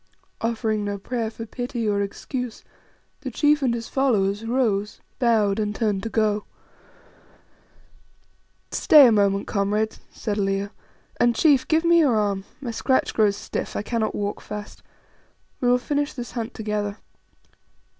Offering 0.41 0.83
no 0.83 0.97
prayer 0.97 1.29
for 1.29 1.45
pity 1.45 1.87
or 1.87 2.01
excuse, 2.01 2.63
the 3.19 3.29
chief 3.29 3.61
and 3.61 3.71
his 3.75 3.87
followers 3.87 4.43
rose, 4.47 4.99
bowed, 5.19 5.59
and 5.59 5.75
turned 5.75 6.01
to 6.01 6.09
go. 6.09 6.45
"Stay 8.71 9.05
a 9.05 9.11
moment, 9.11 9.45
comrades," 9.45 9.99
said 10.09 10.39
Leo, 10.39 10.71
"and, 11.19 11.35
chief, 11.35 11.67
give 11.67 11.85
me 11.85 11.99
your 11.99 12.15
arm; 12.15 12.45
my 12.59 12.71
scratch 12.71 13.13
grows 13.13 13.35
stiff; 13.37 13.75
I 13.75 13.83
cannot 13.83 14.15
walk 14.15 14.41
fast. 14.41 14.81
We 15.59 15.67
will 15.69 15.77
finish 15.77 16.13
this 16.13 16.31
hunt 16.31 16.55
together." 16.55 16.97